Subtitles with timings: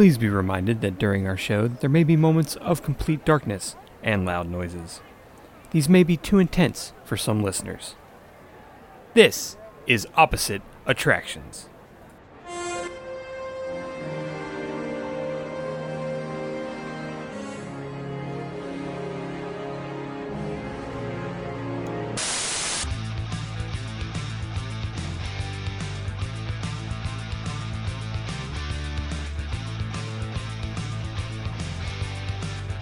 [0.00, 4.24] Please be reminded that during our show there may be moments of complete darkness and
[4.24, 5.02] loud noises.
[5.72, 7.96] These may be too intense for some listeners.
[9.12, 11.68] This is Opposite Attractions.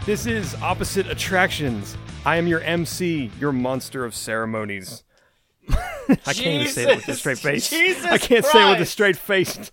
[0.08, 1.94] This is Opposite Attractions.
[2.24, 5.04] I am your MC, your monster of ceremonies.
[5.68, 7.68] I can't even say it with a straight face.
[7.68, 9.70] Jesus I can't say it with a straight face.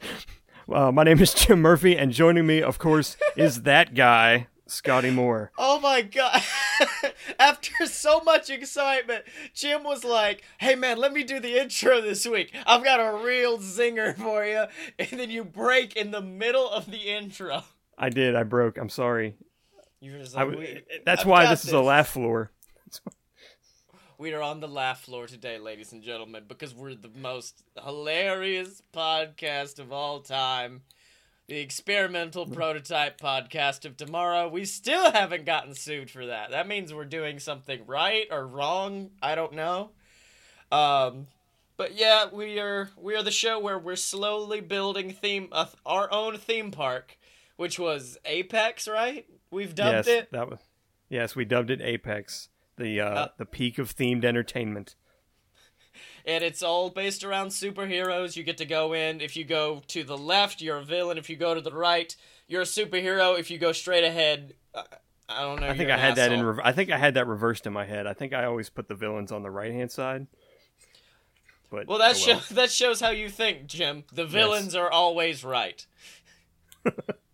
[0.70, 5.10] Uh, my name is Jim Murphy, and joining me, of course, is that guy, Scotty
[5.10, 5.54] Moore.
[5.58, 6.44] Oh my god.
[7.40, 12.28] After so much excitement, Jim was like, hey man, let me do the intro this
[12.28, 12.54] week.
[12.68, 14.66] I've got a real zinger for you.
[15.00, 17.64] And then you break in the middle of the intro.
[17.98, 18.36] I did.
[18.36, 18.78] I broke.
[18.78, 19.38] I'm sorry.
[20.06, 22.52] You're just like, w- "We- that's I've why got this is a laugh floor.
[24.18, 28.82] We are on the laugh floor today, ladies and gentlemen, because we're the most hilarious
[28.94, 30.84] podcast of all time.
[31.48, 34.48] The experimental prototype podcast of tomorrow.
[34.48, 36.52] We still haven't gotten sued for that.
[36.52, 39.10] That means we're doing something right or wrong.
[39.22, 39.92] I don't know.
[40.72, 41.28] Um,
[41.76, 46.10] but yeah, we are we are the show where we're slowly building theme uh, our
[46.12, 47.18] own theme park,
[47.58, 49.26] which was Apex, right?
[49.56, 50.32] We've dubbed yes, it.
[50.32, 50.60] that was.
[51.08, 54.96] Yes, we dubbed it Apex, the uh, Uh, the peak of themed entertainment.
[56.26, 58.36] and it's all based around superheroes.
[58.36, 59.22] You get to go in.
[59.22, 61.18] If you go to the left, you're a villain.
[61.18, 62.14] If you go to the right,
[62.48, 63.40] you're a superhero.
[63.40, 64.84] If you go straight ahead, uh,
[65.30, 65.70] I don't know.
[65.70, 66.44] I think I had that in.
[66.44, 68.08] Re- I think I had that reversed in my head.
[68.08, 70.28] I think I always put the villains on the right hand side.
[71.72, 74.04] But well, that oh shows that shows how you think, Jim.
[74.14, 75.86] The villains are always right.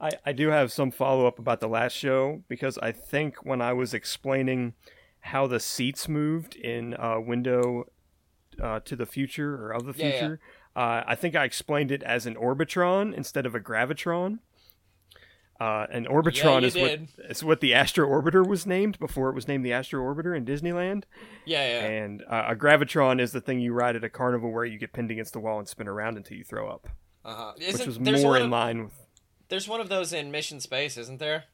[0.00, 3.60] I, I do have some follow up about the last show because I think when
[3.60, 4.74] I was explaining
[5.20, 7.84] how the seats moved in uh, Window
[8.62, 10.10] uh, to the Future or of the Yeah, yeah.
[10.18, 10.40] Future,
[10.74, 14.38] Uh, I think I explained it as an Orbitron instead of a Gravitron.
[15.60, 17.00] Uh, an Orbitron you is did.
[17.18, 20.34] what is what the Astro Orbiter was named before it was named the Astro Orbiter
[20.34, 21.02] in Disneyland,
[21.44, 21.86] Yeah, yeah.
[21.86, 24.94] and uh, a Gravitron is the thing you ride at a carnival where you get
[24.94, 26.88] pinned against the wall and spin around until you throw up,
[27.26, 27.52] Uh-huh.
[27.58, 28.94] which was more in of, line with
[29.50, 31.44] There's one of those in Mission Space, isn't there?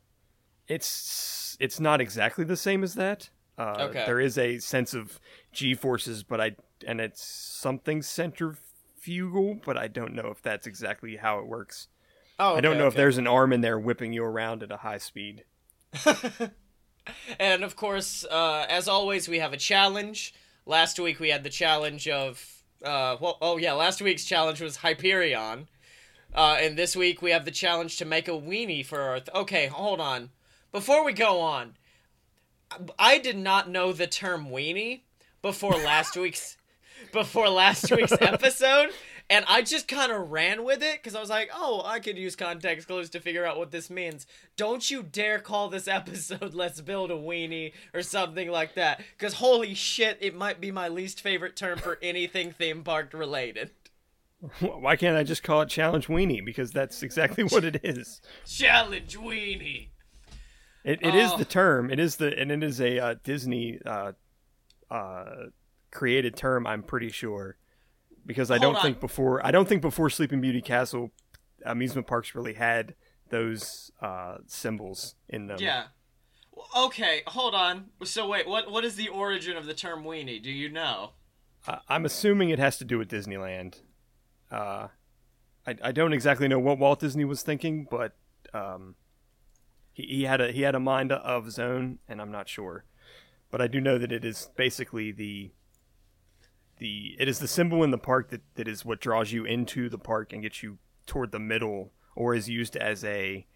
[0.68, 3.30] it's it's not exactly the same as that.
[3.56, 4.04] Uh, Okay.
[4.04, 5.20] There is a sense of
[5.52, 11.16] G forces, but I and it's something centrifugal, but I don't know if that's exactly
[11.16, 11.88] how it works.
[12.38, 14.70] Oh, I don't okay, know if there's an arm in there whipping you around at
[14.70, 15.44] a high speed.
[17.38, 20.34] And of course, uh, as always, we have a challenge.
[20.66, 22.44] Last week we had the challenge of,
[22.82, 25.68] uh, well, oh yeah, last week's challenge was Hyperion.
[26.36, 29.20] Uh, and this week we have the challenge to make a weenie for our.
[29.20, 30.30] Th- okay, hold on.
[30.70, 31.76] Before we go on,
[32.98, 35.00] I did not know the term weenie
[35.40, 36.58] before last week's
[37.12, 38.90] before last week's episode,
[39.30, 42.18] and I just kind of ran with it because I was like, "Oh, I could
[42.18, 44.26] use context clues to figure out what this means."
[44.58, 49.34] Don't you dare call this episode "Let's Build a Weenie" or something like that, because
[49.34, 53.70] holy shit, it might be my least favorite term for anything theme park related.
[54.60, 56.44] Why can't I just call it Challenge Weenie?
[56.44, 58.20] Because that's exactly what it is.
[58.46, 59.88] Challenge weenie.
[60.84, 61.38] It, it is Oh.
[61.38, 61.90] the term.
[61.90, 64.12] It is the and it is a uh, Disney uh,
[64.90, 65.24] uh,
[65.90, 66.66] created term.
[66.66, 67.56] I'm pretty sure
[68.24, 68.82] because I Hold don't on.
[68.82, 71.10] think before I don't think before Sleeping Beauty Castle
[71.64, 72.94] amusement parks really had
[73.30, 75.58] those uh, symbols in them.
[75.60, 75.84] Yeah.
[76.76, 77.86] Okay, hold on.
[78.04, 80.40] So wait, what what is the origin of the term weenie?
[80.42, 81.12] Do you know?
[81.88, 83.80] I'm assuming it has to do with Disneyland.
[84.50, 84.88] Uh,
[85.66, 88.16] I I don't exactly know what Walt Disney was thinking, but
[88.54, 88.94] um,
[89.92, 92.84] he, he had a he had a mind of his own, and I'm not sure.
[93.50, 95.50] But I do know that it is basically the
[96.78, 99.88] the it is the symbol in the park that, that is what draws you into
[99.88, 103.46] the park and gets you toward the middle, or is used as a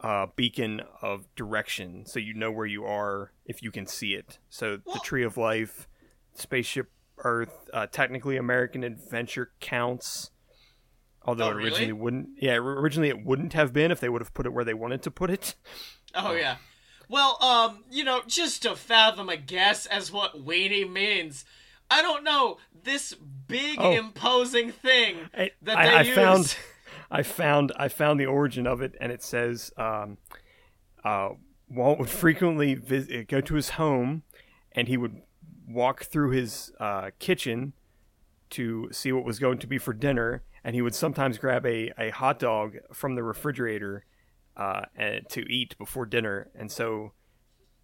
[0.00, 4.38] uh, beacon of direction, so you know where you are if you can see it.
[4.48, 5.88] So the Tree of Life,
[6.34, 6.90] Spaceship
[7.24, 10.30] Earth, uh, technically American Adventure counts.
[11.22, 11.68] Although Oh, it really?
[11.70, 14.64] originally wouldn't, yeah, originally it wouldn't have been if they would have put it where
[14.64, 15.54] they wanted to put it.
[16.14, 16.56] Oh yeah.
[17.08, 21.44] Well, um, you know, just to fathom a guess as what weenie means,
[21.90, 23.92] I don't know this big Oh.
[23.92, 26.14] imposing thing I, that I- they I use.
[26.14, 26.56] found,
[27.10, 30.18] I found, I found the origin of it, and it says, um,
[31.04, 31.30] uh,
[31.68, 34.22] Walt would frequently visit, go to his home,
[34.72, 35.20] and he would
[35.72, 37.72] walk through his uh, kitchen
[38.50, 41.92] to see what was going to be for dinner, and he would sometimes grab a,
[41.98, 44.04] a hot dog from the refrigerator
[44.56, 46.50] uh, and, to eat before dinner.
[46.54, 47.12] And so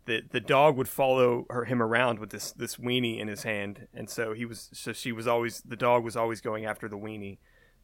[0.06, 3.88] the the dog would follow her, him around with this this weenie in his hand,
[3.94, 6.96] and so he was so she was always the dog was always going after the
[6.96, 7.38] weenie.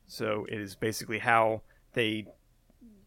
[0.07, 1.63] So it is basically how
[1.95, 2.27] they.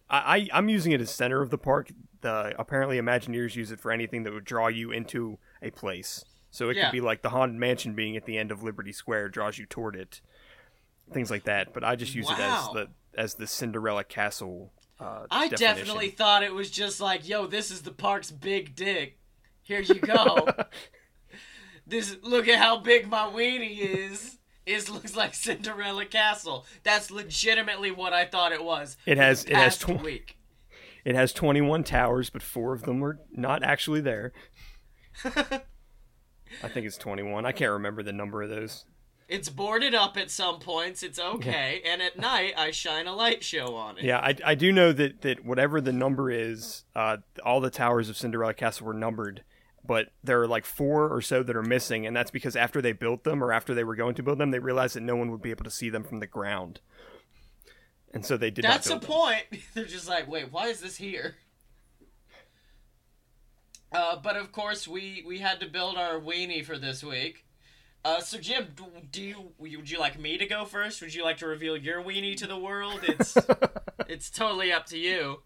[0.09, 1.91] I, I I'm using it as center of the park.
[2.21, 6.23] The apparently Imagineers use it for anything that would draw you into a place.
[6.55, 6.85] So it Yeah.
[6.85, 9.65] could be like the haunted mansion being at the end of Liberty Square draws you
[9.65, 10.21] toward it,
[11.11, 11.73] things like that.
[11.73, 12.33] But I just use Wow.
[12.33, 14.71] it as the as the Cinderella Castle.
[14.97, 15.77] Uh, I definition.
[15.77, 19.17] definitely thought it was just like, yo, this is the park's big dick.
[19.63, 20.47] Here you go.
[21.87, 24.37] this look at how big my weenie is.
[24.65, 26.65] It looks like Cinderella Castle.
[26.83, 28.95] That's legitimately what I thought it was.
[29.05, 30.37] It has- it has tw- week.
[31.03, 34.31] It has 21 towers, but four of them are not actually there.
[36.63, 37.45] I think it's 21.
[37.45, 38.85] I can't remember the number of those.
[39.27, 41.01] It's boarded up at some points.
[41.01, 41.81] It's okay.
[41.83, 44.03] And at night, I shine a light show on it.
[44.03, 48.07] Yeah, I, I do know that, that whatever the number is, uh, all the towers
[48.07, 49.43] of Cinderella Castle were numbered,
[49.83, 52.91] but there are like four or so that are missing, and that's because after they
[52.91, 55.31] built them or after they were going to build them, they realized that no one
[55.31, 56.79] would be able to see them from the ground.
[58.13, 59.17] And so they did That's a not build them.
[59.17, 59.63] point.
[59.73, 61.35] They're just like, wait, why is this here?
[63.95, 67.45] Uh, but of course, we we had to build our weenie for this week.
[68.03, 71.01] Uh, so Jim, do do you would you like me to go first?
[71.01, 72.99] Would you like to reveal your weenie to the world?
[73.03, 73.37] It's
[74.09, 75.43] it's totally up to you.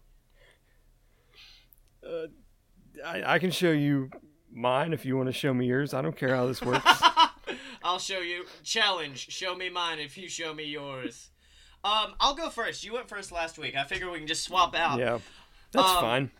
[3.04, 4.10] I, I can show you
[4.52, 5.94] mine if you want to show me yours.
[5.94, 6.84] I don't care how this works.
[7.84, 8.44] I'll show you.
[8.62, 9.30] Challenge.
[9.30, 11.30] Show me mine if you show me yours.
[11.84, 12.84] Um, I'll go first.
[12.84, 13.74] You went first last week.
[13.76, 14.98] I figure we can just swap out.
[14.98, 15.18] yeah,
[15.72, 16.30] that's Um, fine.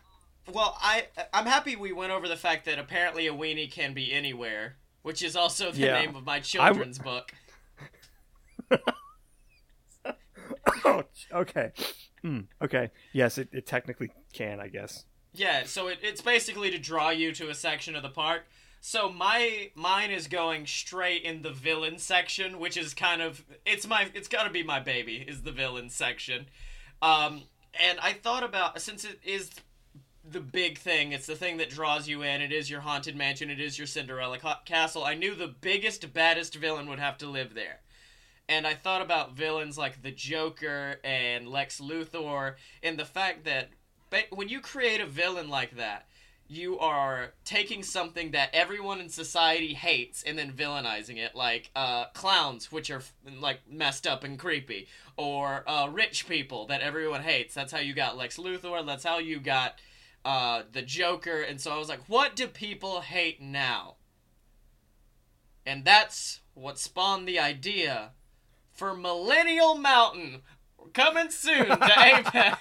[0.53, 4.11] Well, I I'm happy we went over the fact that apparently a weenie can be
[4.11, 5.93] anywhere, which is also the Yeah.
[5.93, 7.33] name of my children's book.
[10.85, 11.71] Oh, okay.
[12.21, 12.91] Hmm, okay.
[13.13, 15.05] Yes, it, it technically can, I guess.
[15.33, 18.43] Yeah, so it, it's basically to draw you to a section of the park.
[18.79, 23.87] So my mine is going straight in the villain section, which is kind of it's
[23.87, 26.47] my it's got to be my baby is the villain section.
[27.01, 27.43] Um
[27.79, 29.51] and I thought about since it is
[30.29, 32.41] the big thing, it's the thing that draws you in.
[32.41, 35.03] It is your haunted mansion, it is your Cinderella ca- castle.
[35.03, 37.79] I knew the biggest baddest villain would have to live there.
[38.47, 43.69] And I thought about villains like the Joker and Lex Luthor and the fact that
[44.31, 46.07] when you create a villain like that,
[46.51, 52.05] you are taking something that everyone in society hates and then villainizing it, like uh,
[52.13, 53.01] clowns, which are
[53.39, 57.53] like messed up and creepy, or uh, rich people that everyone hates.
[57.53, 58.85] That's how you got Lex Luthor.
[58.85, 59.75] That's how you got
[60.25, 61.41] uh, the Joker.
[61.41, 63.95] And so I was like, what do people hate now?
[65.65, 68.11] And that's what spawned the idea
[68.71, 70.41] for Millennial Mountain,
[70.93, 72.57] coming soon to Apex.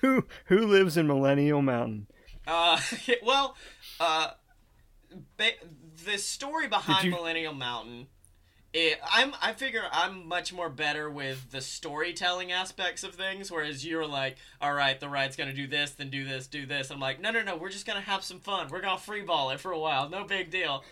[0.00, 2.06] Who who lives in Millennial Mountain?
[2.46, 2.80] Uh,
[3.22, 3.56] well,
[3.98, 4.30] uh,
[5.36, 5.52] ba-
[6.04, 8.06] the story behind you- Millennial Mountain,
[8.72, 13.84] it, I'm I figure I'm much more better with the storytelling aspects of things, whereas
[13.84, 16.90] you're like, all right, the ride's gonna do this, then do this, do this.
[16.90, 18.68] I'm like, no, no, no, we're just gonna have some fun.
[18.70, 20.84] We're gonna freeball it for a while, no big deal.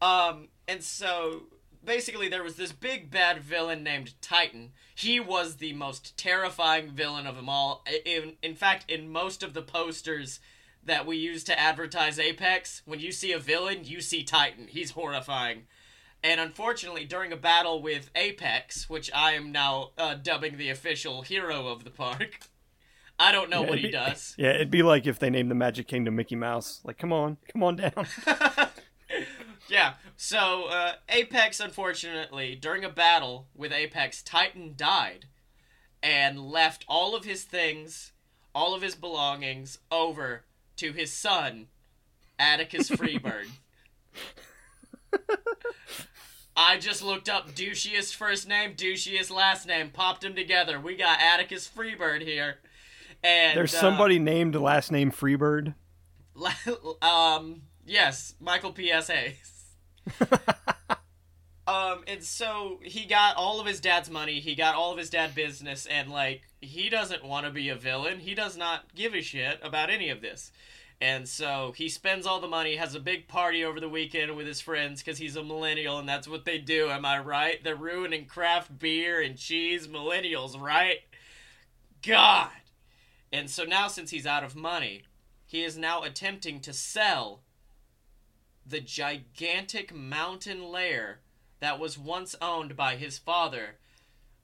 [0.00, 1.42] Um, and so
[1.84, 4.72] basically there was this big bad villain named Titan.
[4.94, 7.84] He was the most terrifying villain of them all.
[8.04, 10.40] In in fact, in most of the posters
[10.82, 14.68] that we use to advertise Apex, when you see a villain, you see Titan.
[14.68, 15.66] He's horrifying.
[16.22, 21.22] And unfortunately, during a battle with Apex, which I am now uh, dubbing the official
[21.22, 22.40] hero of the park,
[23.18, 24.34] I don't know Yeah, what he be- does.
[24.38, 26.80] Yeah, it'd be like if they named the Magic Kingdom Mickey Mouse.
[26.84, 28.06] Like, come on, come on down.
[29.68, 35.26] Yeah, so uh, Apex, unfortunately, during a battle with Apex, Titan died
[36.02, 38.10] and left all of his things,
[38.52, 40.44] all of his belongings, over
[40.76, 41.68] to his son,
[42.36, 43.46] Atticus Freebird.
[46.62, 50.78] I just looked up douchiest first name, douchiest last name, popped them together.
[50.78, 52.58] We got Atticus Freebird here.
[53.24, 55.74] And There's uh, somebody named last name Freebird.
[57.02, 59.08] um, yes, Michael P.S.
[59.08, 59.70] Hayes.
[61.66, 65.08] um, and so he got all of his dad's money, he got all of his
[65.08, 68.18] dad business, and like he doesn't want to be a villain.
[68.18, 70.52] He does not give a shit about any of this.
[71.00, 74.46] And so he spends all the money, has a big party over the weekend with
[74.46, 76.90] his friends because he's a millennial and that's what they do.
[76.90, 77.62] Am I right?
[77.64, 80.98] They're ruining craft beer and cheese, millennials, right?
[82.02, 82.50] God.
[83.32, 85.04] And so now, since he's out of money,
[85.46, 87.40] he is now attempting to sell
[88.66, 91.20] the gigantic mountain lair
[91.60, 93.76] that was once owned by his father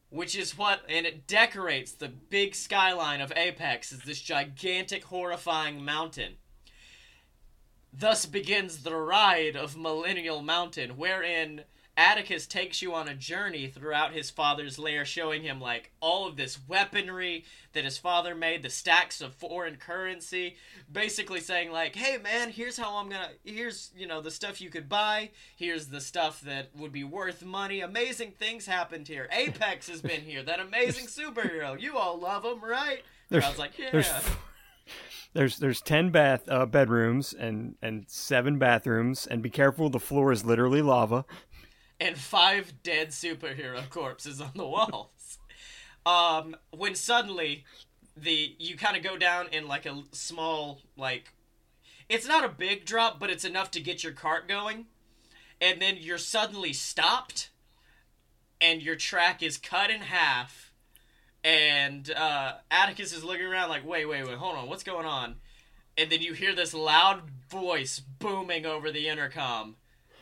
[0.09, 5.85] which is what and it decorates the big skyline of Apex as this gigantic horrifying
[5.85, 6.35] mountain.
[7.99, 11.65] Thus begins the ride of Millennial Mountain, wherein
[11.97, 16.37] Atticus takes you on a journey throughout his father's lair, showing him like all of
[16.37, 20.57] this weaponry that his father made, the stacks of foreign currency,
[20.93, 24.69] basically saying like, "Hey man, here's how I'm gonna, here's you know the stuff you
[24.69, 27.81] could buy, here's the stuff that would be worth money.
[27.81, 29.27] Amazing things happened here.
[29.33, 31.81] Apex has been here, that amazing superhero.
[31.81, 33.03] You all love him, right?"
[33.49, 34.21] Was like, "Yeah."
[35.33, 40.01] There's, there's there's ten bath uh, bedrooms and and seven bathrooms, and be careful, the
[40.01, 41.25] floor is literally lava.
[42.01, 45.39] and five dead superhero corpses on the walls.
[46.05, 47.65] Um, when suddenly
[48.17, 51.33] the you kind of go down in like a small like
[52.09, 54.87] it's not a big drop, but it's enough to get your cart going,
[55.61, 57.51] and then you're suddenly stopped,
[58.61, 60.66] and your track is cut in half,
[61.47, 65.37] and uh, Atticus is looking around like, wait, wait, wait, hold on, what's going on?
[65.97, 69.77] And then you hear this loud voice booming over the intercom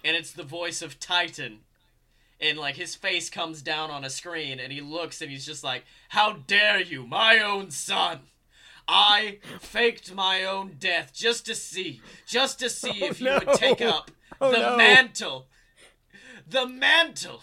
[0.04, 1.60] and it's the voice of Titan.
[2.42, 5.64] And like his face comes down on a screen and he looks and he's just
[5.64, 8.20] like, How dare you, my own son!
[8.86, 13.54] I faked my own death just to see, just to see Oh, if you would
[13.54, 14.10] take up
[14.42, 14.76] Oh, the no.
[14.76, 15.46] mantle,
[16.46, 17.42] the mantle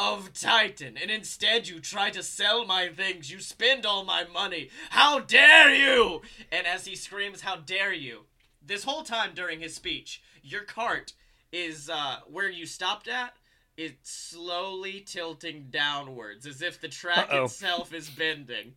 [0.00, 0.96] of Titan.
[0.96, 4.70] And instead you try to sell my things, you spend all my money.
[4.88, 6.22] How dare you!
[6.50, 8.20] And as he screams, How dare you!
[8.64, 11.12] This whole time during his speech, your cart
[11.52, 13.34] is uh, where you stopped at.
[13.76, 17.44] It's slowly tilting downwards, as if the track Uh-oh.
[17.44, 18.74] itself is bending.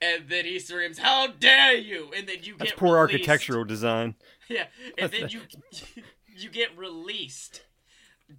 [0.00, 3.12] And then he screams, "How dare you!" And then you That's get poor released.
[3.14, 4.14] architectural design.
[4.46, 4.66] Yeah,
[4.98, 5.40] and then you
[6.36, 7.62] you get released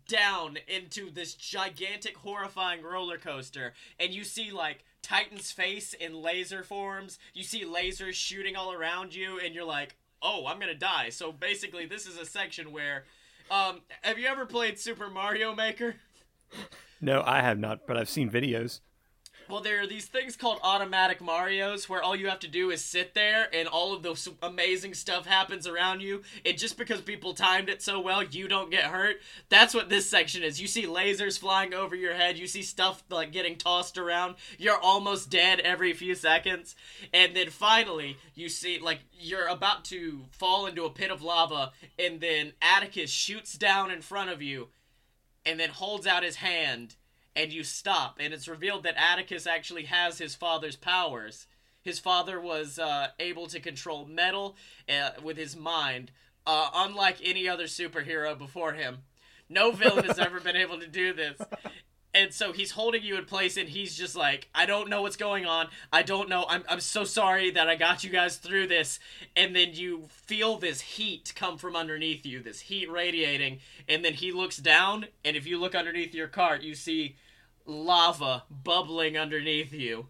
[0.07, 6.63] down into this gigantic, horrifying roller coaster, and you see like Titan's face in laser
[6.63, 7.19] forms.
[7.33, 11.31] You see lasers shooting all around you, and you're like, "Oh, I'm gonna die." So
[11.31, 13.05] basically, this is a section where,
[13.51, 15.95] um, have you ever played Super Mario Maker?
[17.01, 18.79] No, I have not, but I've seen videos.
[19.47, 22.83] Well, there are these things called automatic Marios where all you have to do is
[22.83, 26.23] sit there and all of this amazing stuff happens around you.
[26.43, 29.17] And just because people timed it so well, you don't get hurt.
[29.49, 30.59] That's what this section is.
[30.59, 34.35] You see lasers flying over your head, you see stuff like getting tossed around.
[34.57, 36.75] You're almost dead every few seconds.
[37.13, 41.71] And then finally, you see like you're about to fall into a pit of lava
[41.99, 44.69] and then Atticus shoots down in front of you
[45.45, 46.95] and then holds out his hand
[47.35, 48.17] and you stop.
[48.19, 51.47] And it's revealed that atticus actually has his father's powers.
[51.81, 54.55] His father was uh, able to control metal
[54.89, 56.11] uh, with his mind
[56.47, 58.99] uh, unlike any other superhero before him.
[59.49, 61.39] No villain has ever been able to do this.
[62.13, 65.17] And so he's holding you in place and he's just like i don't know what's
[65.17, 65.67] going on.
[65.91, 66.45] I don't know.
[66.47, 68.99] I'm, I'm so sorry that i got you guys through this.
[69.35, 73.59] And then you feel this heat come from underneath you this heat radiating.
[73.89, 77.17] And then he looks down and if you look underneath your cart you see
[77.65, 80.07] lava bubbling underneath you.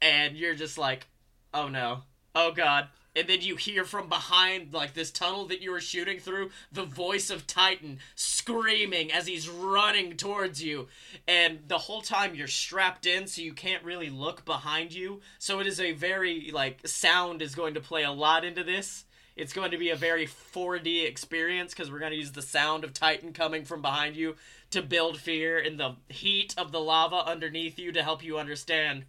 [0.00, 1.06] And you're just like
[1.52, 2.02] oh no.
[2.34, 2.88] Oh god.
[3.16, 6.84] And then you hear from behind like this tunnel that you were shooting through the
[6.84, 10.86] voice of titan screaming as he's running towards you.
[11.26, 15.20] And the whole time you're strapped in so you can't really look behind you.
[15.38, 19.04] So it is a very like sound is going to play a lot into this
[19.36, 22.84] it's going to be a very 4D experience because we're going to use the sound
[22.84, 24.36] of Titan coming from behind you
[24.70, 29.04] to build fear and the heat of the lava underneath you to help you understand.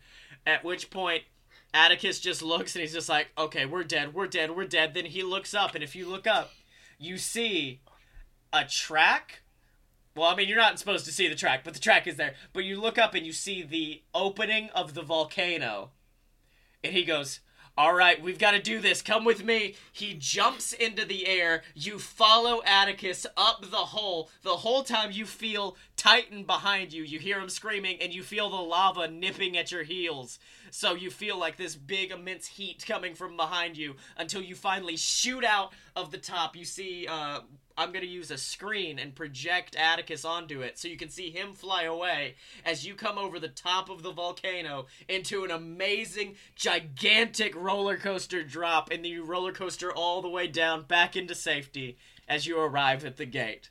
[0.45, 1.23] At which point,
[1.73, 4.93] Atticus just looks and he's just like, okay, we're dead, we're dead, we're dead.
[4.93, 6.51] Then he looks up, and if you look up,
[6.97, 7.79] you see
[8.53, 9.41] a track.
[10.15, 12.35] Well, I mean, you're not supposed to see the track, but the track is there.
[12.53, 15.91] But you look up and you see the opening of the volcano.
[16.83, 17.39] And he goes,
[17.77, 19.01] All right, we've got to do this.
[19.01, 19.75] Come with me.
[19.93, 21.63] He jumps into the air.
[21.73, 24.29] You follow Atticus up the hole.
[24.43, 27.03] The whole time you feel Titan behind you.
[27.03, 30.37] You hear him screaming, and you feel the lava nipping at your heels.
[30.71, 34.97] So you feel like this big, immense heat coming from behind you until you finally
[34.97, 36.55] shoot out of the top.
[36.55, 37.41] You see, uh,
[37.77, 41.29] I'm going to use a screen and project Atticus onto it so you can see
[41.29, 42.35] him fly away
[42.65, 48.43] as you come over the top of the volcano into an amazing, gigantic roller coaster
[48.43, 51.97] drop, and then you roller coaster all the way down back into safety
[52.27, 53.69] as you arrive at the gate.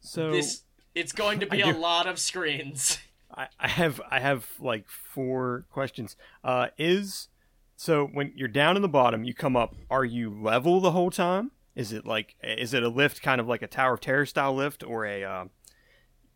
[0.00, 0.62] So This
[0.94, 2.98] it's going to be a lot of screens.
[3.38, 6.16] I, I have I have like four questions.
[6.42, 7.28] Uh, is
[7.76, 9.74] so when you're down in the bottom, you come up.
[9.88, 11.52] Are you level the whole time?
[11.76, 14.54] Is it like is it a lift, kind of like a Tower of Terror style
[14.54, 15.44] lift, or a uh,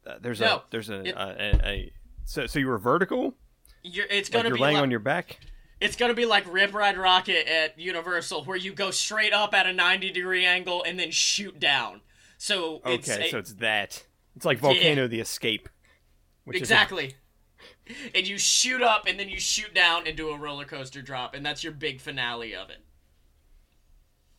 [0.07, 1.93] uh, there's No, a there's a, it- a, a, a
[2.25, 3.35] So so you were vertical?
[3.83, 5.41] You're, it's gonna you're be laying like, on your back?
[5.81, 9.67] it's gonna be like Rip Ride Rockit at Universal, where you go straight up at
[9.67, 12.03] a ninety degree angle and then shoot down.
[12.39, 14.05] So it's Okay, so it's that.
[14.37, 15.69] It's like Volcano the Escape.
[16.49, 17.15] Is a- exactly.
[18.15, 21.35] and you shoot up and then you shoot down and do a roller coaster drop,
[21.35, 22.79] and that's your big finale of it.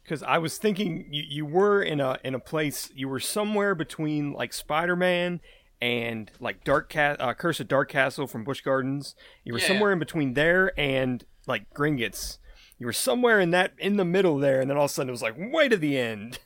[0.04, 3.74] because I was thinking you, you were in a in a place you were somewhere
[3.76, 5.40] between like Spider Man
[5.82, 9.16] and like Dark Cat uh, Curse of DarKastle from Busch Gardens.
[9.44, 9.68] You were Yeah.
[9.68, 12.38] somewhere in between there and like Gringotts.
[12.80, 15.10] You were somewhere in that in the middle there, and then all of a sudden
[15.10, 16.40] it was like way to the end.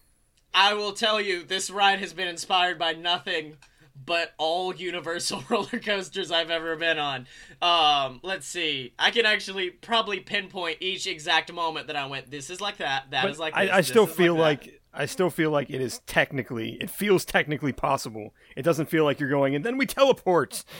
[0.53, 3.57] I will tell you, this ride has been inspired by nothing
[4.05, 7.27] but all Universal roller coasters I've ever been on.
[7.61, 8.93] Um, let's see.
[8.97, 12.31] I can actually probably pinpoint each exact moment that I went.
[12.31, 13.11] This is like that.
[13.11, 13.55] That is But like.
[13.55, 15.99] I, this, I this still is feel that." like, I still feel like it is
[16.05, 18.33] technically it feels technically possible.
[18.55, 20.63] It doesn't feel like you're going and then we teleport.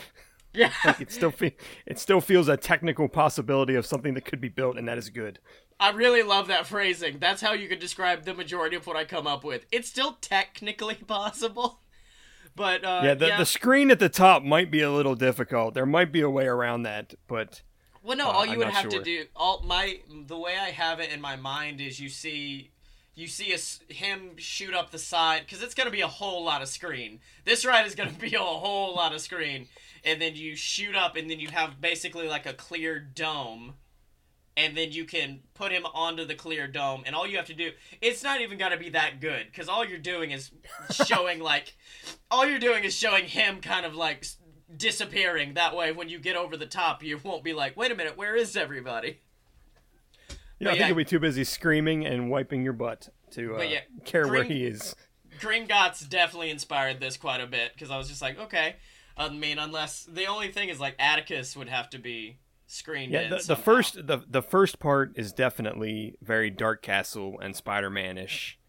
[0.54, 0.72] yeah.
[1.00, 1.56] It still fe-
[1.86, 5.10] it still feels a technical possibility of something that could be built, and that is
[5.10, 5.38] good.
[5.80, 7.20] I really love that phrasing.
[7.20, 9.66] That's how you could describe the majority of what I come up with.
[9.72, 11.82] It's still technically possible,
[12.58, 15.74] but uh, yeah, the, the screen at the top might be a little difficult.
[15.76, 17.62] There might be a way around that, but
[18.04, 19.00] Well, no, Uh, all you I'm would have sure.
[19.00, 22.72] to do, all my the way I have it in my mind is you see,
[23.16, 26.62] you see a him shoot up the side because it's gonna be a whole lot
[26.62, 27.20] of screen.
[27.46, 29.68] This ride is gonna be a whole lot of screen,
[30.04, 33.76] and then you shoot up, and then you have basically like a clear dome.
[34.58, 37.54] And then you can put him onto the clear dome, and all you have to
[37.54, 37.72] do,
[38.02, 40.52] it's not even gonna be that good, because all you're doing is
[41.06, 41.78] showing, like,
[42.30, 44.26] all you're doing is showing him kind of like
[44.76, 45.54] disappearing.
[45.54, 48.18] That way, when you get over the top, you won't be like, wait a minute,
[48.18, 49.20] where is everybody?
[50.60, 50.88] yeah, I think yeah.
[50.88, 54.66] you'll be too busy screaming and wiping your butt to uh, yeah, care where he
[54.66, 54.96] is.
[55.40, 58.76] Gringotts definitely inspired this quite a bit because I was just like, okay.
[59.16, 63.30] I mean, unless the only thing is like Atticus would have to be screened Yeah,
[63.30, 68.60] the, the first the the first part is definitely very DarKastle and Spider Man ish,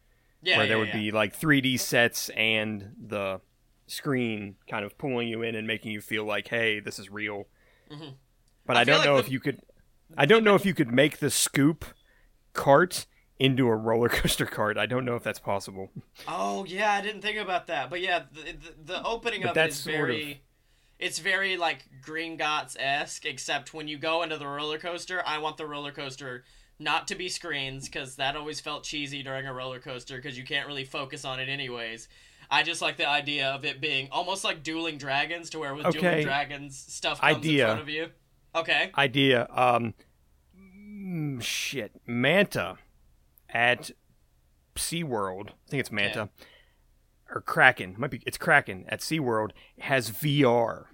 [0.42, 0.94] yeah, where yeah, there would yeah.
[0.96, 3.40] be like 3D sets and the
[3.86, 7.46] screen kind of pulling you in and making you feel like, hey, this is real.
[7.90, 8.14] Mhm.
[8.66, 9.60] But I I, don't like know the- if you could.
[10.16, 11.84] I don't know if you could make the scoop
[12.54, 13.06] cart
[13.38, 14.78] into a roller coaster cart.
[14.78, 15.90] I don't know if that's possible.
[16.26, 17.90] Oh yeah, I didn't think about that.
[17.90, 20.42] But yeah, the the, the opening But of it is very.
[20.98, 25.56] It's very like Gringotts esque, except when you go into the roller coaster, I want
[25.56, 26.44] the roller coaster
[26.80, 30.44] not to be screens because that always felt cheesy during a roller coaster because you
[30.44, 32.08] can't really focus on it anyways.
[32.50, 35.86] I just like the idea of it being almost like dueling dragons, to where with
[35.86, 36.00] Okay.
[36.00, 37.64] dueling dragons stuff comes Idea.
[37.64, 38.08] in front of you.
[38.54, 38.90] Okay.
[38.96, 39.46] Idea.
[39.50, 39.94] Um,
[40.58, 41.92] mm, shit.
[42.06, 42.78] Manta
[43.50, 43.90] at
[44.74, 45.50] SeaWorld.
[45.50, 46.30] I think it's Manta.
[47.34, 47.94] Or Kraken.
[47.98, 48.22] Might be.
[48.26, 49.50] It's Kraken at SeaWorld.
[49.80, 50.86] Has VR.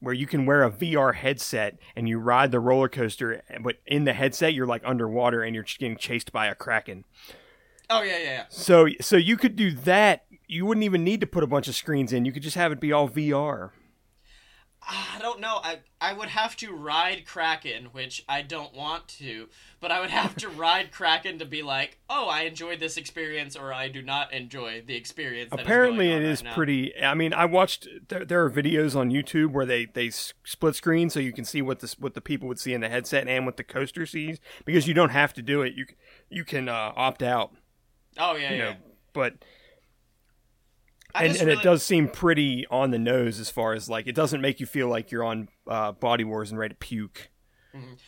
[0.00, 4.02] Where you can wear a VR headset and you ride the roller coaster, but in
[4.02, 7.04] the headset you're like underwater and you're getting chased by a kraken.
[7.88, 8.44] Oh yeah, yeah, yeah.
[8.48, 10.24] So, so you could do that.
[10.48, 12.24] You wouldn't even need to put a bunch of screens in.
[12.24, 13.70] You could just have it be all VR.
[14.88, 15.60] I don't know.
[15.62, 19.48] I I would have to ride Kraken, which I don't want to,
[19.80, 23.54] but I would have to ride Kraken to be like, oh, I enjoyed this experience,
[23.54, 25.50] or I do not enjoy the experience.
[25.52, 27.00] Apparently, going it is right pretty.
[27.00, 27.86] I mean, I watched.
[28.08, 31.62] There, there are videos on YouTube where they they split screen so you can see
[31.62, 34.40] what the what the people would see in the headset and what the coaster sees
[34.64, 35.74] because you don't have to do it.
[35.74, 35.86] You
[36.28, 37.52] you can uh, opt out.
[38.18, 38.58] Oh yeah, yeah.
[38.58, 38.74] know,
[39.12, 39.34] but
[41.14, 44.14] and, and really- it does seem pretty on the nose as far as like it
[44.14, 47.30] doesn't make you feel like you're on uh, Body Wars and ready to puke.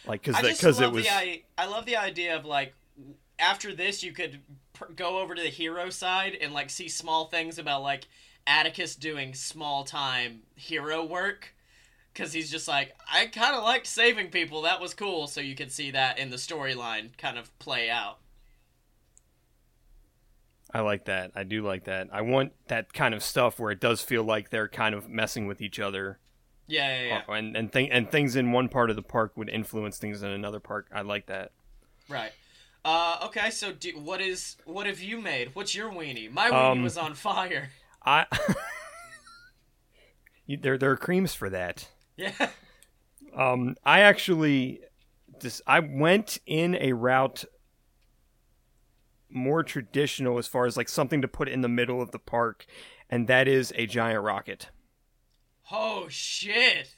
[0.06, 0.46] Like because Mm-hmm.
[0.46, 2.74] I just because it was the I, I love the idea of like
[3.38, 4.40] after this you could
[4.74, 8.06] pr- go over to the hero side and like see small things about like
[8.46, 11.54] Atticus doing small time hero work
[12.12, 15.54] because he's just like I kind of liked saving people that was cool so you
[15.54, 18.18] could see that in the storyline kind of play out.
[20.74, 21.30] I like that.
[21.36, 22.08] I do like that.
[22.12, 25.46] I want that kind of stuff where it does feel like they're kind of messing
[25.46, 26.18] with each other.
[26.66, 27.22] Yeah, yeah, yeah.
[27.28, 30.22] Oh, and and thing and things in one part of the park would influence things
[30.22, 30.88] in another park.
[30.92, 31.52] I like that.
[32.08, 32.32] Right.
[32.84, 35.54] Uh, okay, so do, what is what have you made?
[35.54, 36.30] What's your weenie?
[36.30, 37.70] My weenie Um, was on fire.
[38.04, 38.26] I
[40.46, 41.88] You- there there are creams for that.
[42.16, 42.50] Yeah.
[43.36, 44.80] Um, I actually
[45.40, 47.44] just I went in a route
[49.34, 52.64] more traditional as far as like something to put in the middle of the park,
[53.10, 54.70] and that is a giant rocket.
[55.70, 56.94] Oh shit.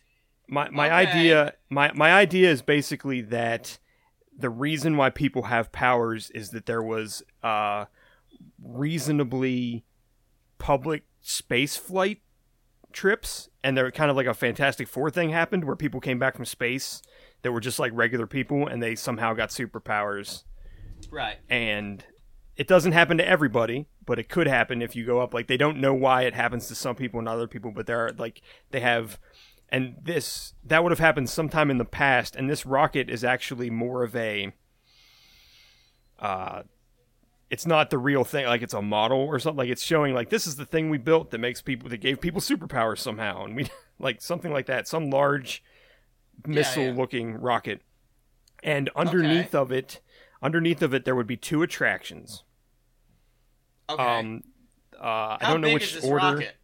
[0.49, 0.94] My my Okay.
[0.94, 3.79] idea my my idea is basically that
[4.38, 7.87] the reason why people have powers is that there was uh
[8.62, 9.85] reasonably
[10.59, 12.20] public space flight
[12.92, 16.35] trips, and there kind of like a Fantastic Four thing happened where people came back
[16.37, 17.03] from space
[17.42, 20.44] that were just like regular people, and they somehow got superpowers.
[21.11, 21.37] Right.
[21.49, 22.05] And
[22.57, 25.35] it doesn't happen to everybody, but it could happen if you go up.
[25.35, 28.07] Like they don't know why it happens to some people and other people, but there
[28.07, 29.19] are like they have.
[29.69, 33.69] And this that would have happened sometime in the past, and this rocket is actually
[33.69, 34.53] more of a
[36.21, 36.62] uh
[37.51, 40.31] it's not the real thing like it's a model or something like it's showing like
[40.31, 43.55] this is the thing we built that makes people that gave people superpowers somehow and
[43.55, 45.62] we like something like that some large
[46.47, 46.92] missile yeah.
[46.92, 47.81] looking rocket
[48.62, 50.01] and underneath of it
[50.42, 52.42] underneath of it there would be two attractions
[53.88, 54.03] Okay.
[54.03, 54.42] um
[54.99, 56.16] uh, I don't know which order.
[56.37, 56.57] rocket?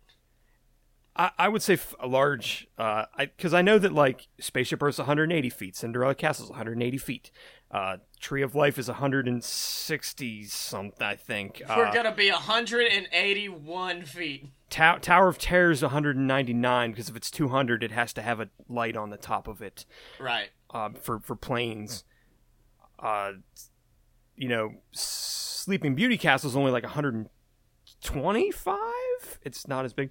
[1.14, 4.96] I, I would say f- a large, uh, because I, know that like Spaceship Earth's
[4.96, 7.30] 180 feet, Cinderella Castle's 180 feet,
[7.70, 11.60] uh, Tree of Life is 160 something, I think.
[11.68, 14.46] We're Uh, gonna be 181 feet.
[14.70, 18.48] Tow- Tower of Terror is 199 because if it's 200, it has to have a
[18.70, 19.84] light on the top of it
[20.18, 20.48] Right.
[20.70, 22.04] uh, for for planes.
[22.98, 23.32] Uh,
[24.34, 24.76] you know,
[25.62, 29.38] Sleeping Beauty Castle is only like 125.
[29.44, 30.10] It's not as big.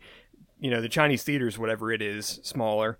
[0.61, 2.97] You know, the Chinese theaters, whatever it is, smaller.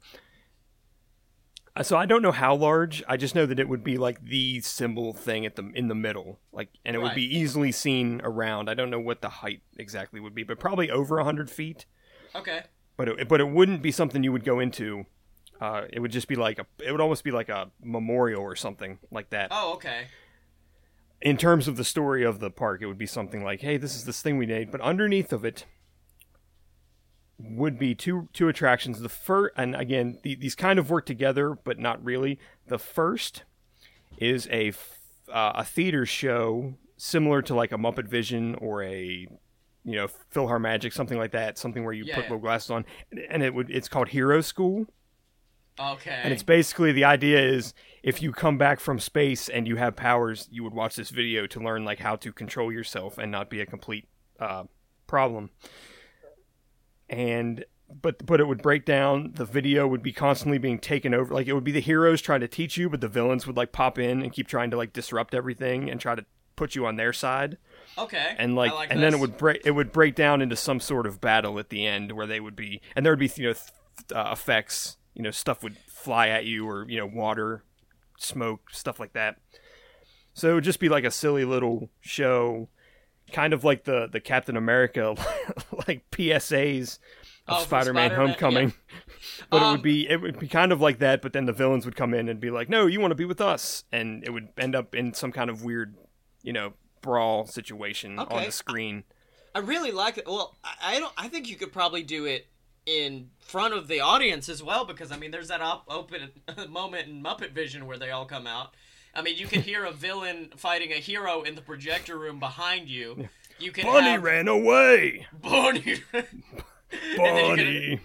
[1.77, 3.01] Uh, So I don't know how large.
[3.07, 5.95] I just know that it would be like the symbol thing at the in the
[5.95, 8.69] middle, like, and it would be easily seen around.
[8.69, 11.85] I don't know what the height exactly would be, but probably over hundred feet.
[12.35, 12.63] Okay.
[12.97, 15.05] But it, but it wouldn't be something you would go into.
[15.61, 16.65] Uh, it would just be like a.
[16.85, 19.47] It would almost be like a memorial or something like that.
[19.51, 20.07] Oh, okay.
[21.21, 23.95] In terms of the story of the park, it would be something like, "Hey, this
[23.95, 25.65] is this thing we made," but underneath of it
[27.38, 28.99] would be two two attractions.
[28.99, 32.39] The first, and again, the, these kind of work together, but not really.
[32.67, 33.43] The first
[34.17, 34.99] is a f-
[35.31, 39.27] uh, a theater show similar to like a Muppet Vision or a
[39.84, 42.29] you know PhilharMagic, something like that, something where you Yeah, put yeah.
[42.29, 42.86] little glasses on,
[43.29, 44.86] and it would it's called Hero School.
[45.94, 46.20] Okay.
[46.24, 49.96] And it's basically the idea is if you come back from space and you have
[49.96, 53.50] powers, you would watch this video to learn like how to control yourself and not
[53.50, 54.08] be a complete
[54.39, 54.63] uh,
[55.08, 55.50] problem.
[57.10, 57.65] And
[58.02, 59.34] but but it would break down.
[59.36, 61.34] The video would be constantly being taken over.
[61.34, 63.72] Like it would be the heroes trying to teach you, but the villains would like
[63.72, 66.96] pop in and keep trying to like disrupt everything and try to put you on
[66.96, 67.58] their side
[67.98, 68.36] okay.
[68.38, 71.08] and like, like and then it would break it would break down into some sort
[71.08, 73.54] of battle at the end where they would be and there would be you know
[73.54, 77.63] th- uh, effects you know stuff would fly at you or you know water
[78.17, 79.38] smoke stuff like that.
[80.34, 82.69] So it would just be like a silly little show
[83.32, 85.15] kind of like the the captain america
[85.88, 87.00] like psas
[87.47, 88.74] of Oh, spider-man, Spider-Man, homecoming.
[89.50, 91.54] But it Um, would be it would be kind of like that but then the
[91.54, 93.86] villains would come in and be like no you want to be with us.
[93.91, 95.95] And it would end up in some kind of weird
[96.43, 99.04] you know brawl situation on the screen.
[99.56, 100.26] I really like it.
[100.28, 101.13] Well, I I don't.
[101.17, 102.47] I think you could probably do it
[102.91, 106.32] in front of the audience as well because I mean, there's that op- open
[106.69, 108.73] moment in Muppet Vision where they all come out.
[109.13, 112.88] I mean, you can hear a villain fighting a hero in the projector room behind
[112.88, 113.30] you.
[113.60, 115.27] You can Bunny have ran away.
[115.41, 115.97] Bunny.
[116.93, 117.99] And then Bunny.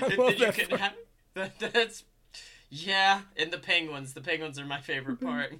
[0.00, 0.94] I love that can have
[1.34, 2.04] that, that's
[2.70, 4.14] yeah, and the penguins.
[4.14, 5.52] The penguins are my favorite part.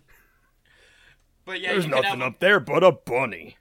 [1.44, 3.58] But yeah, There's you nothing have up there but a bunny.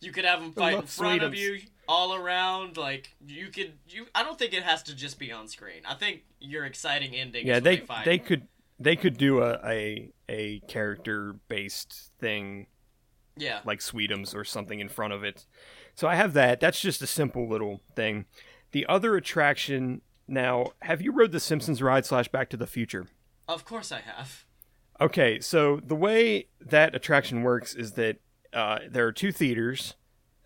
[0.00, 2.76] you could have them fight in front of you, all around.
[2.76, 4.06] Like you could you.
[4.14, 5.82] I don't think it has to just be on screen.
[5.86, 7.46] I think your exciting ending.
[7.46, 12.66] Yeah, is they they they could they could do a a, a character based thing
[13.36, 13.60] yeah.
[13.64, 15.46] like Sweetums or something in front of it.
[15.94, 16.60] So I have that.
[16.60, 18.26] That's just a simple little thing.
[18.72, 23.06] The other attraction now, have you rode the Simpsons ride slash Back to the Future?
[23.46, 24.46] Of course I have.
[25.00, 28.18] Okay, so the way that attraction works is that
[28.52, 29.94] uh, there are two theaters.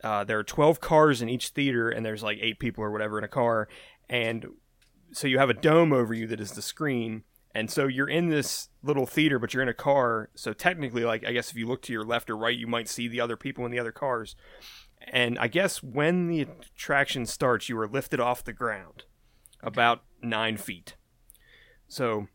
[0.03, 3.19] Uh, there are 12 cars in each theater, and there's like eight people or whatever
[3.19, 3.69] in a car.
[4.09, 4.47] And
[5.13, 7.25] so you have a dome over you that is the screen.
[7.55, 10.31] And so you're in this little theater, but you're in a car.
[10.35, 12.89] So technically, like, I guess if you look to your left or right, you might
[12.89, 14.37] see the other people in the other cars.
[15.01, 19.05] And I guess when the attraction starts, you are lifted off the ground
[19.63, 20.97] about nine feet.
[21.89, 22.29] So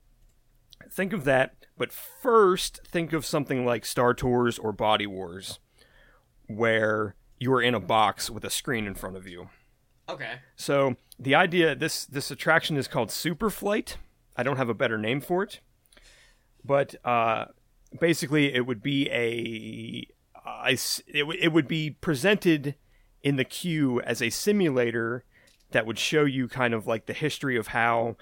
[0.91, 5.60] think of that, but first think of something like Star Tours or Body Wars,
[6.47, 9.50] where you are in a box with a screen in front of you.
[10.10, 10.36] Okay.
[10.56, 13.96] So the idea this this attraction is called Superflight.
[14.36, 15.60] I don't have a better name for it,
[16.66, 17.46] but uh,
[18.00, 20.08] basically it would be a
[20.46, 22.76] I s- it, w- it would be presented
[23.22, 25.24] in the queue as a simulator
[25.72, 28.18] that would show you kind of like the history of how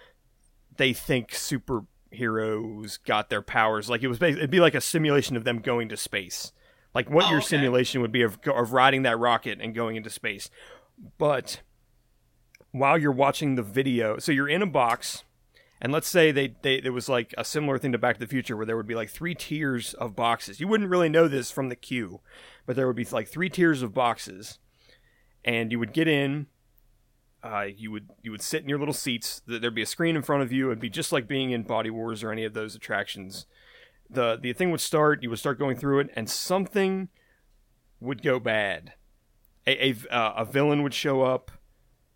[0.77, 3.89] they think superheroes got their powers.
[3.89, 6.51] Like it was, it'd be like a simulation of them going to space,
[6.93, 7.47] like what Oh, your okay.
[7.47, 10.49] simulation would be of, of riding that rocket and going into space.
[11.17, 11.61] But
[12.71, 14.17] while you're watching the video.
[14.17, 15.23] So you're in a box,
[15.81, 18.27] and let's say they, they it was like a similar thing to Back to the
[18.27, 20.59] Future, where there would be like three tiers of boxes.
[20.59, 22.21] You wouldn't really know this from the queue,
[22.65, 24.59] but there would be like three tiers of boxes,
[25.43, 26.47] and you would get in.
[27.43, 29.41] Uh, you would you would sit in your little seats.
[29.47, 30.67] There'd be a screen in front of you.
[30.67, 33.47] It'd be just like being in Body Wars or any of those attractions.
[34.11, 35.23] The The thing would start.
[35.23, 37.09] You would start going through it, and something
[37.99, 38.93] would go bad.
[39.67, 41.51] A a, uh, a villain would show up,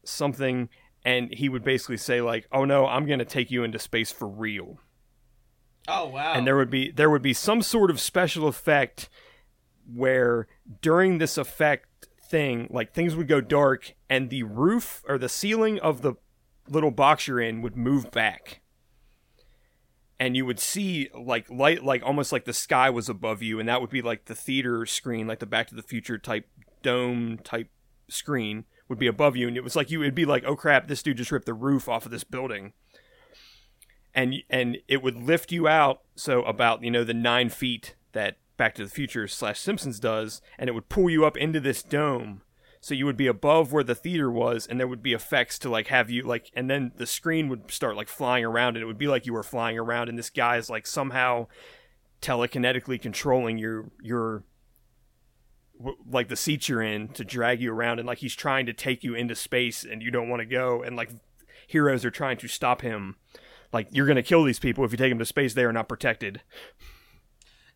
[0.04, 0.70] something,
[1.04, 4.12] and he would basically say like, "Oh no, I'm going to take you into space
[4.12, 4.80] for real."
[5.88, 6.34] Oh wow.
[6.34, 9.08] and there would be there would be some sort of special effect
[9.94, 10.48] where
[10.82, 15.80] during this effect thing like things would go dark and the roof or the ceiling
[15.80, 16.16] of the
[16.68, 18.62] little box you're in would move back
[20.20, 23.68] and you would see like light like almost like the sky was above you and
[23.68, 26.48] that would be like the theater screen like the back to the future type
[26.82, 27.70] dome type
[28.08, 30.88] screen would be above you and it was like you would be like oh crap
[30.88, 32.74] this dude just ripped the roof off of this building
[34.14, 38.38] and and it would lift you out so about you know the nine feet that
[38.58, 41.84] Back to the Future slash Simpsons does, and it would pull you up into this
[41.84, 42.42] dome.
[42.86, 45.70] So you would be above where the theater was, and there would be effects to
[45.70, 48.86] like have you like, and then the screen would start like flying around, and it
[48.86, 51.48] would be like you were flying around, and this guy is like somehow
[52.22, 54.44] telekinetically controlling your your
[56.08, 59.04] like the seat you're in to drag you around, and like he's trying to take
[59.04, 61.10] you into space, and you don't want to go, and like
[61.66, 63.16] heroes are trying to stop him.
[63.74, 65.74] Like you're going to kill these people if you take them to space they are
[65.74, 66.44] not protected.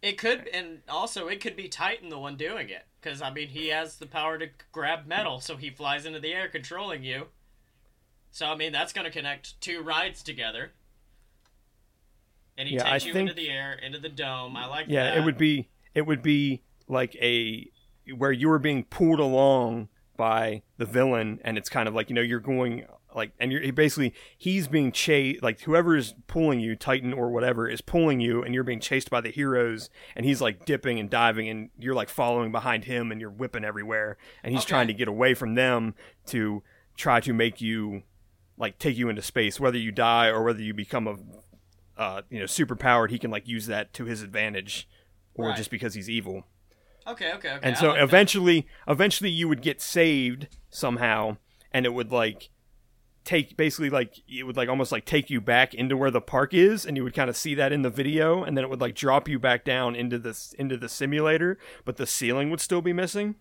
[0.04, 3.50] It could, and also it could be Titan the one doing it, because I mean
[3.50, 7.28] he has the power to grab metal, so he flies into the air controlling you.
[8.32, 10.72] So I mean that's going to connect two rides together,
[12.58, 14.56] and he Yeah, I takes you think- into the air, into the dome.
[14.56, 15.14] I like yeah that.
[15.16, 17.70] Yeah, it would be it would be like a
[18.16, 22.16] where you were being pulled along by the villain and it's kind of like you
[22.16, 22.86] know you're going
[23.16, 27.30] like and you're he basically he's being chased like whoever is pulling you titan or
[27.30, 31.00] whatever is pulling you and you're being chased by the heroes and he's like dipping
[31.00, 34.70] and diving and you're like following behind him and you're whipping everywhere and he's Okay.
[34.70, 35.96] trying to get away from them
[36.28, 36.62] to
[36.98, 38.04] try to make you
[38.58, 41.16] like take you into space whether you die or whether you become a
[42.00, 44.88] uh, you know super powered he can like use that to his advantage
[45.34, 45.58] or Right.
[45.58, 46.44] just because he's evil
[47.08, 47.60] Okay, okay, okay.
[47.64, 48.04] and I so like that.
[48.04, 51.38] eventually eventually you would get saved somehow
[51.74, 52.50] and it would like
[53.26, 56.54] take basically like it would like almost like take you back into where the park
[56.54, 58.82] is and you would kind of see that in the video and then it would
[58.82, 62.82] like drop you back down into this into the simulator but the ceiling would still
[62.82, 63.36] be missing.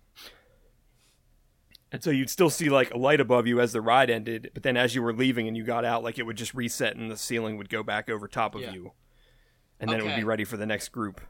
[1.91, 4.63] And so you'd still see like a light above you as the ride ended but
[4.63, 7.11] then as you were leaving and you got out like it would just reset and
[7.11, 8.73] the ceiling would go back over top of Yeah.
[8.73, 8.93] you.
[9.81, 11.21] And then it would be ready for the next group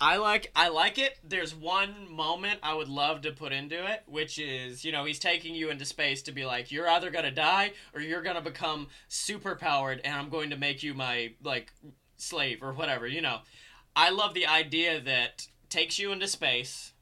[0.00, 1.18] I like I like it.
[1.22, 5.18] There's one moment I would love to put into it, which is, you know, he's
[5.18, 8.88] taking you into space to be like, you're either gonna die or you're gonna become
[9.08, 11.72] super powered and I'm going to make you my like
[12.16, 13.38] slave or whatever, you know.
[13.96, 16.92] I love the idea that takes you into space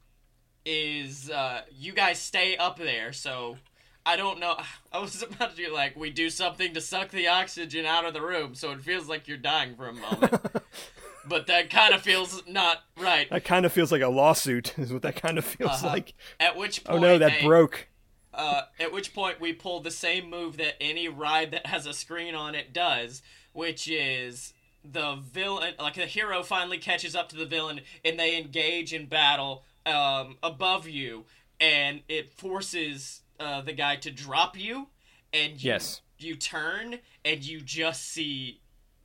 [0.65, 3.57] is uh you guys stay up there, so
[4.05, 4.55] I don't know.
[4.91, 8.13] I was about to do like we do something to suck the oxygen out of
[8.13, 10.35] the room, so it feels like you're dying for a moment.
[11.27, 13.29] but that kind of feels not right.
[13.29, 15.87] that kind of feels like a lawsuit is what that kind of feels Uh-huh.
[15.87, 17.87] like At which point, oh no that a- broke
[18.33, 21.93] Uh, at which point we pull the same move that any ride that has a
[21.93, 23.21] screen on it does,
[23.53, 28.35] which is the villain, like the hero finally catches up to the villain and they
[28.37, 31.25] engage in battle um, above you,
[31.59, 34.87] and it forces uh, the guy to drop you,
[35.31, 36.01] and you, Yes.
[36.17, 38.59] you turn and you just see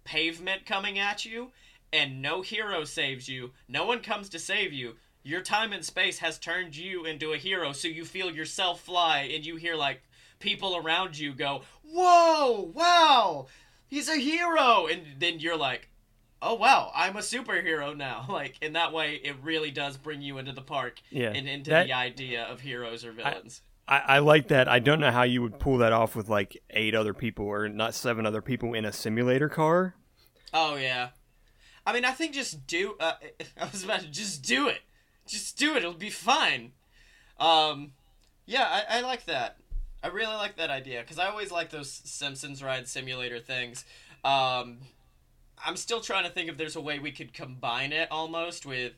[0.05, 1.51] pavement coming at you,
[1.93, 3.53] and no hero saves you.
[3.69, 4.97] No one comes to save you.
[5.23, 9.29] Your time and space has turned you into a hero, so you feel yourself fly,
[9.35, 10.03] and you hear like
[10.39, 13.47] people around you go, "Whoa, wow,
[13.89, 15.89] he's a hero!" And then you're like,
[16.41, 20.39] "Oh wow, I'm a superhero now!" Like in that way, it really does bring you
[20.39, 23.63] into the park Yeah, and into that- the idea of heroes or villains.
[23.87, 24.69] I, I like that.
[24.69, 27.69] I don't know how you would pull that off with like eight other people or
[27.71, 29.95] not seven other people in a simulator car.
[30.53, 31.09] Oh yeah.
[31.89, 32.97] I mean, I think just do.
[33.01, 33.15] Uh,
[33.61, 34.81] I was about to just do it.
[35.27, 35.79] Just do it.
[35.79, 36.73] It'll be fine.
[37.41, 37.93] Um,
[38.45, 39.57] yeah, I, I like that.
[40.03, 43.87] I really like that idea because I always like those Simpsons ride simulator things.
[44.23, 44.81] Um,
[45.65, 48.93] I'm still trying to think if there's a way we could combine it almost with,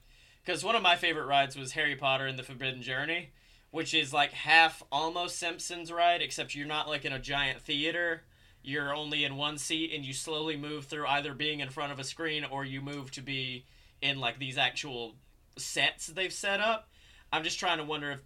[0.44, 3.30] because one of my favorite rides was Harry Potter and the Forbidden Journey,
[3.70, 8.24] which is like half almost Simpsons ride, except you're not like in a giant theater.
[8.62, 11.98] You're only in one seat, and you slowly move through either being in front of
[11.98, 13.64] a screen or you move to be
[14.02, 15.16] in like these actual
[15.56, 16.88] sets they've set up.
[17.32, 18.20] I'm just trying to wonder if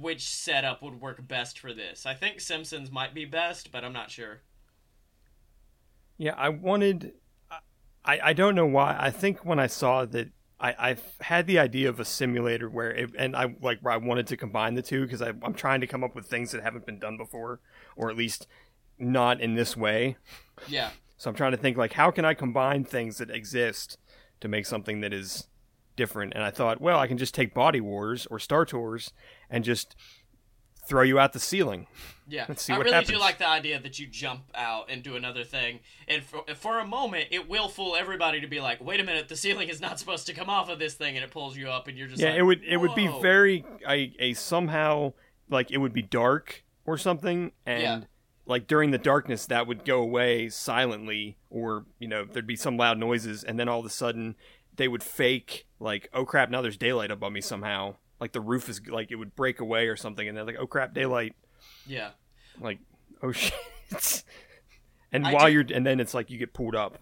[0.00, 2.06] which setup would work best for this.
[2.06, 4.42] I think Simpsons might be best, but I'm not sure.
[6.18, 7.12] Yeah, I wanted.
[8.04, 8.96] I I don't know why.
[8.98, 10.30] I think when I saw that.
[10.58, 13.98] I, I've had the idea of a simulator where, it, and I like where I
[13.98, 16.86] wanted to combine the two because I'm trying to come up with things that haven't
[16.86, 17.60] been done before,
[17.94, 18.46] or at least
[18.98, 20.16] not in this way.
[20.68, 20.90] Yeah.
[21.16, 23.98] So I'm trying to think like how can I combine things that exist
[24.40, 25.48] to make something that is
[25.96, 26.34] different.
[26.34, 29.12] And I thought, well, I can just take Body Wars or Star Tours
[29.50, 29.96] and just
[30.86, 31.88] throw you out the ceiling.
[32.28, 35.02] Yeah, Let's see I what really do like the idea that you jump out and
[35.02, 38.80] do another thing, and for, for a moment, it will fool everybody to be like,
[38.80, 41.24] "Wait a minute, the ceiling is not supposed to come off of this thing," and
[41.24, 43.64] it pulls you up, and you're just Yeah, like, it would it would be very
[43.88, 45.12] a, a somehow
[45.48, 48.00] like it would be dark or something and Yeah.
[48.46, 52.76] Like during the darkness that would go away silently or you know there'd be some
[52.76, 54.36] loud noises and then all of a sudden
[54.76, 57.96] they would fake like oh crap now there's daylight above me somehow.
[58.20, 60.66] Like the roof is like it would break away or something and they're like oh
[60.66, 61.34] crap daylight.
[61.86, 62.10] Yeah.
[62.60, 62.78] like
[63.22, 63.54] oh shit.
[65.12, 66.98] And I while do- you're and then it's like you get pulled up.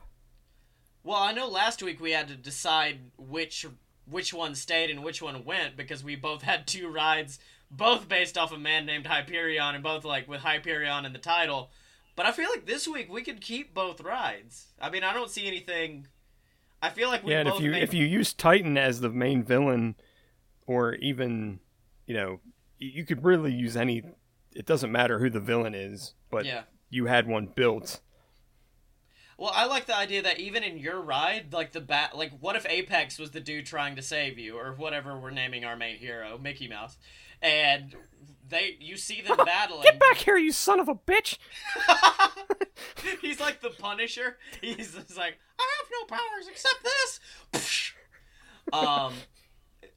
[1.02, 3.66] Well, I know last week we had to decide which
[4.08, 7.38] which one stayed and which one went because we both had two rides,
[7.70, 11.70] both based off a man named Hyperion, and both like with Hyperion in the title.
[12.16, 14.66] But I feel like this week we could keep both rides.
[14.80, 16.06] I mean, I don't see anything.
[16.84, 19.42] I feel like we yeah if you made- if you use titan as the main
[19.42, 19.94] villain
[20.66, 21.60] or even
[22.06, 22.40] you know
[22.78, 24.02] you could really use any
[24.54, 26.64] it doesn't matter who the villain is but yeah.
[26.90, 28.00] you had one built
[29.36, 32.56] Well, I like the idea that even in your ride, like the bat, like what
[32.56, 35.96] if Apex was the dude trying to save you, or whatever we're naming our main
[35.96, 36.96] hero, Mickey Mouse,
[37.42, 37.94] and
[38.48, 39.82] they, you see them battling.
[39.82, 41.38] get back here you son of a bitch
[43.20, 44.36] He's like the Punisher.
[44.60, 46.82] He's just like, I have no powers except
[47.52, 47.92] this.
[48.72, 49.14] um,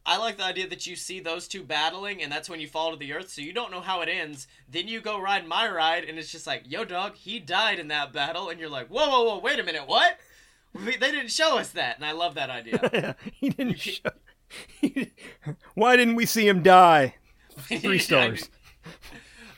[0.08, 2.92] I like the idea that you see those two battling, and that's when you fall
[2.92, 4.48] to the earth, so you don't know how it ends.
[4.70, 7.90] Then you go ride my ride, and it's just like, yo, dog, he died in
[7.90, 10.18] that battle, and you're like, whoa, whoa, whoa, wait a minute, what?
[10.74, 13.16] We, they didn't show us that, and I love that idea.
[13.34, 14.10] he didn't show
[15.74, 17.16] why didn't we see him die
[17.58, 18.50] three stars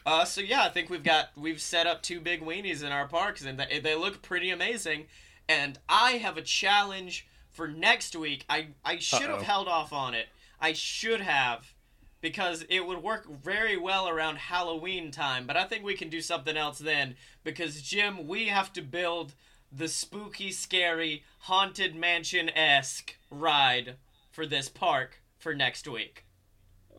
[0.06, 3.08] Uh, so yeah, I think we've got we've set up two big weenies in our
[3.08, 5.06] parks, and they, they look pretty amazing.
[5.48, 8.46] And I have a challenge for next week.
[8.50, 9.44] I I should have Uh-oh.
[9.44, 10.28] held off on it.
[10.62, 11.74] I should have,
[12.22, 15.48] because it would work very well around Halloween time.
[15.48, 17.16] But I think we can do something else then.
[17.44, 19.36] Because Jim, we have to build
[19.72, 23.96] the spooky, scary, haunted mansion esque ride
[24.32, 26.26] for this park for next week.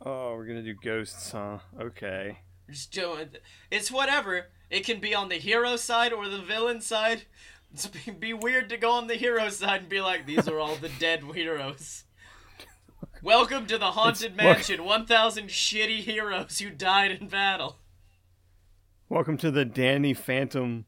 [0.02, 2.38] oh we're gonna do ghosts huh okay
[2.70, 3.28] Just doing
[3.70, 4.46] it's whatever.
[4.70, 7.22] It can be on the hero side or the villain side.
[7.72, 10.58] It's be, be weird to go on the hero side and be like, these are
[10.58, 12.04] all the dead heroes.
[13.22, 14.84] Welcome to the haunted It's- mansion.
[14.84, 17.78] One thousand shitty heroes who died in battle.
[19.08, 20.84] welcome to the danny phantom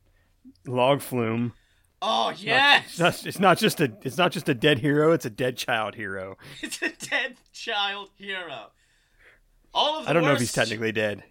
[0.66, 1.52] log flume
[2.00, 5.24] Oh yes, it's not, it's not just a it's not just a dead hero it's
[5.26, 8.70] a dead child hero it's a dead child hero.
[9.74, 11.24] All of the i don't know if he's technically dead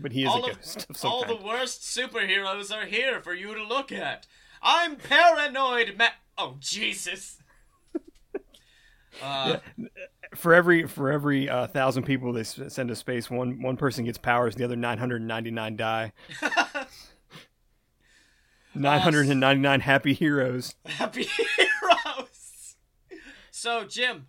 [0.00, 3.20] but he is a of- ghost of some all kind the worst superheroes are here
[3.20, 4.26] for you to look at.
[4.62, 7.37] I'm paranoid, ma- Oh Jesus.
[9.22, 9.58] Uh,
[10.34, 14.18] for every for every uh, thousand people they send to space, one one person gets
[14.18, 16.12] powers, the other nine hundred and ninety nine die.
[18.74, 20.74] Nine hundred and ninety nine happy heroes.
[20.86, 21.24] Happy
[21.56, 22.76] heroes.
[23.50, 24.26] So, Jim,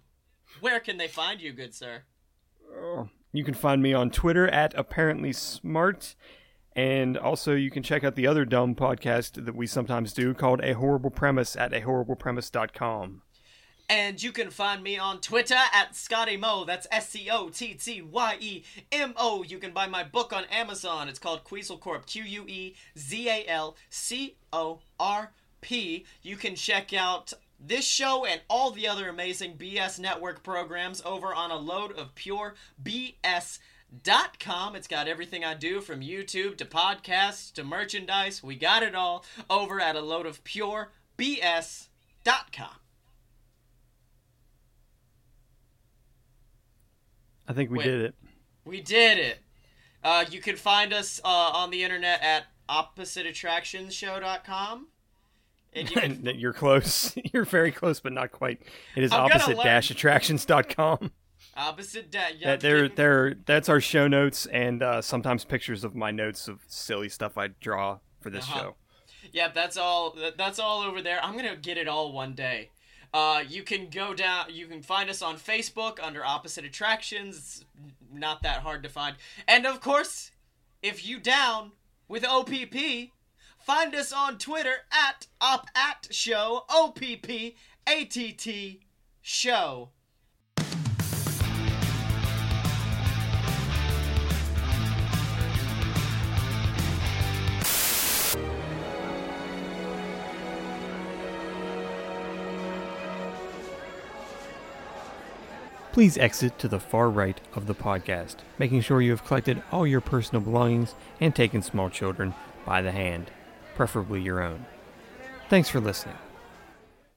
[0.60, 2.04] where can they find you, good sir?
[2.76, 6.16] Oh, You can find me on Twitter at apparently smart,
[6.76, 10.62] and also you can check out the other dumb podcast that we sometimes do called
[10.64, 13.22] A Horrible Premise at ahorriblepremise.com.
[13.90, 16.64] And you can find me on Twitter at Scotty Mo.
[16.64, 19.42] That's S C O T T Y E M O.
[19.44, 21.10] You can buy my book on Amazon.
[21.10, 22.06] It's called Quezal Corp.
[22.06, 26.06] Q U E Z A L C O R P.
[26.22, 31.34] You can check out this show and all the other amazing BS Network programs over
[31.34, 33.58] on a load of pure BS.
[34.04, 34.76] Dot com.
[34.76, 38.44] It's got everything I do from YouTube to podcasts to merchandise.
[38.44, 41.88] We got it all over at a load of pure BS.
[42.24, 42.76] Dot com.
[47.50, 47.86] I think we Wait.
[47.86, 48.16] did it.
[48.64, 49.40] We did it.
[50.04, 54.88] Uh, you can find us uh, on the internet at oppositeattractionsshow.com.
[55.74, 56.26] And you can...
[56.38, 57.16] You're close.
[57.34, 58.62] You're very close, but not quite.
[58.96, 61.12] It is opposite dash attractions.com.
[61.58, 66.12] opposite da- yeah, That they're that's our show notes and uh, sometimes pictures of my
[66.12, 68.60] notes of silly stuff I draw for this Uh-huh.
[68.60, 68.76] show.
[69.32, 70.16] yeah, that's all.
[70.38, 71.24] That's all over there.
[71.24, 72.70] I'm gonna get it all one day.
[73.14, 74.46] Uh, you can go down.
[74.50, 77.38] You can find us on Facebook under Opposite Attractions.
[77.38, 77.66] It's
[78.14, 79.16] not that hard to find.
[79.48, 80.32] And of course,
[80.82, 81.72] if you down
[82.08, 83.12] with OPP,
[83.60, 87.56] find us on Twitter at op at show O P P
[87.88, 88.82] A T T
[89.22, 89.90] show.
[106.00, 109.86] Please exit to the far right of the podcast, making sure you have collected all
[109.86, 112.34] your personal belongings and taken small children
[112.66, 113.30] by the hand,
[113.76, 114.66] preferably your own.
[115.50, 116.16] Thanks for listening.